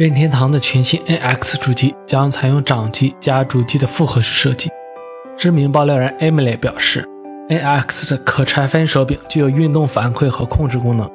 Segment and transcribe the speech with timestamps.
[0.00, 4.70] 任天堂的全新 NX 主机将采用掌机加主机的复合式设计。
[5.36, 7.06] 知名爆料人 Emily 表示
[7.50, 11.06] ，NX 的可拆分手柄具有运动反馈和控制功能。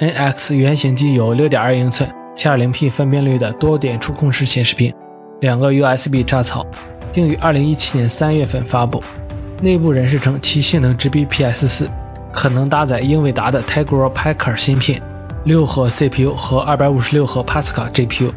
[0.00, 4.92] NX 原型机有6.2英寸、720P 分辨率的多点触控式显示屏，
[5.40, 6.66] 两个 USB 插槽，
[7.12, 9.00] 定于2017年3月份发布。
[9.62, 11.86] 内部人士称其性能直逼 PS4，
[12.32, 15.00] 可能搭载英伟达的 Tegra Packer 芯片。
[15.44, 18.32] 六核 CPU 和二百五十六核 Pascal GPU。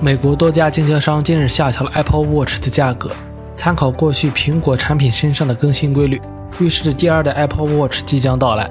[0.00, 3.08] 美国多家经销商近日下调了 Apple Watch 的价格，
[3.54, 6.20] 参考过去苹果产品身上的更新规律，
[6.58, 8.68] 预示着第二代 Apple Watch 即将到来。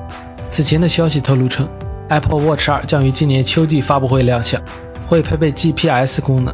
[0.49, 1.65] 此前的消息透露称
[2.09, 4.61] ，Apple Watch 2将于今年秋季发布会亮相，
[5.07, 6.53] 会配备 GPS 功能，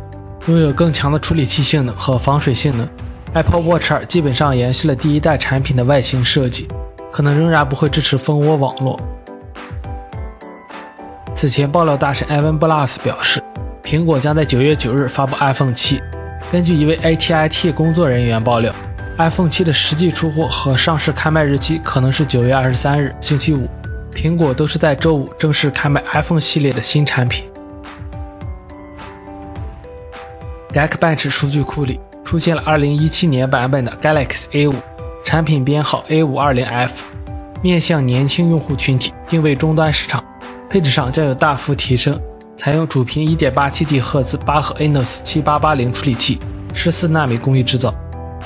[0.49, 2.87] 拥有更强的处理器性能和防水性能。
[3.33, 6.67] Apple Watch 2基本上延续了第一代产品的外形设计，
[7.11, 8.99] 可能仍然不会支持蜂窝网络。
[11.41, 13.41] 此前，爆料大神 Evan Blass 表示，
[13.81, 15.99] 苹果将在九月九日发布 iPhone 七。
[16.51, 18.71] 根据一位 ATIT 工作人员爆料
[19.17, 23.67] ，iPhone 七的实际出货和上市开卖日期可能是九月二十三日星期五。
[24.13, 27.43] 苹果都是在周五正式开卖 iPhone 系列的新产品。
[30.71, 34.75] Geekbench 数据库里出现了二零一七年版本的 Galaxy A 五，
[35.25, 37.03] 产品编号 A 五二零 F，
[37.63, 40.23] 面向年轻用户群体，定位终端市场。
[40.71, 42.17] 配置上将有大幅提升，
[42.55, 46.39] 采用主频 1.87G 赫兹八核 Enos 7880处理器
[46.73, 47.93] ，14纳米工艺制造，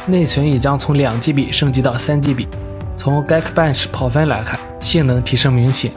[0.07, 2.47] 内存也将从 2GB 升级到 3GB。
[2.97, 5.91] 从 Geekbench 跑分来看，性能提升明显。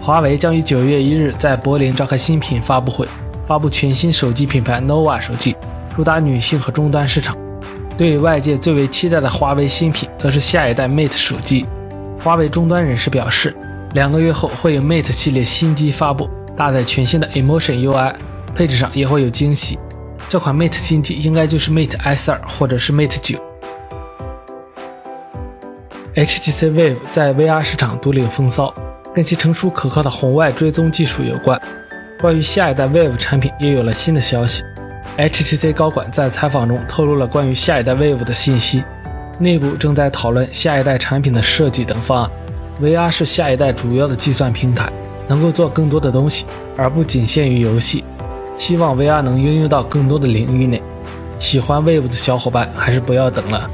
[0.00, 3.06] 华为将于9月1日在柏林召开新品发布会，
[3.46, 5.54] 发布全新手机品牌 nova 手机，
[5.94, 7.36] 主打女性和终端市场。
[7.98, 11.66] 对外界最为期待的华为新品，则是下一代 Mate 手机。
[12.24, 13.54] 华为终端人士表示。
[13.94, 18.14] 两个月后会有 Mate 系列新机发布，搭载全新的 Emotion UI，
[18.54, 19.78] 配置上也会有惊喜。
[20.30, 23.38] 这款 Mate 新机应该就是 Mate S2 或者是 Mate 9。
[26.14, 28.74] HTC Vive 在 VR 市场独领风骚，
[29.14, 31.60] 跟其成熟可靠的红外追踪技术有关。
[32.20, 34.62] 关于下一代 Vive 产品也有了新的消息。
[35.18, 38.82] HTC 高管在采访中透露了关于下一代 Vive 的信息，
[39.38, 42.30] 内部正在讨论下一代产品的设计等方案。
[42.82, 44.92] VR 是下一代主要的计算平台，
[45.28, 46.44] 能够做更多的东西，
[46.76, 48.02] 而不仅限于游戏。
[48.56, 50.82] 希望 VR 能应用到更多的领域内。
[51.38, 53.70] 喜欢 Wave 的小伙伴还是不要等了。